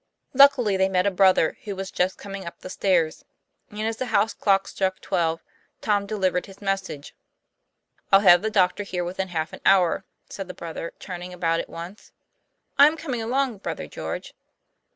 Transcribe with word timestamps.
Luckily 0.33 0.77
they 0.77 0.89
met 0.89 1.05
a 1.05 1.11
brother 1.11 1.59
who 1.63 1.75
was 1.75 1.91
just 1.91 2.17
coming 2.17 2.43
up 2.43 2.61
the 2.61 2.71
stairs: 2.71 3.23
and 3.69 3.81
as 3.81 3.97
the 3.97 4.07
house 4.07 4.33
clock 4.33 4.67
struck 4.67 4.99
twelve, 4.99 5.43
Tom 5.79 6.07
delivered 6.07 6.47
his 6.47 6.59
message. 6.59 7.13
'I'll 8.11 8.21
have 8.21 8.41
the 8.41 8.49
doctor 8.49 8.81
here 8.81 9.03
within 9.03 9.27
half 9.27 9.53
an 9.53 9.61
hour," 9.63 10.03
said 10.27 10.47
the 10.47 10.55
brother, 10.55 10.93
turning 10.97 11.33
about 11.33 11.59
at 11.59 11.69
once. 11.69 12.11
'I'm 12.79 12.97
coming 12.97 13.21
along, 13.21 13.59
Brother 13.59 13.85
George." 13.85 14.33